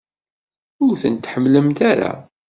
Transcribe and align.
Ur 0.85 0.93
ten-tḥemmlemt 1.01 1.79
ara? 1.91 2.11